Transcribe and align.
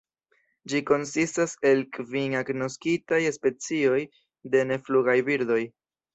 Ĝi 0.71 0.79
konsistas 0.91 1.53
el 1.71 1.83
kvin 1.97 2.33
agnoskitaj 2.39 3.21
specioj 3.37 4.01
de 4.57 4.67
neflugaj 4.73 5.19
birdoj. 5.31 5.63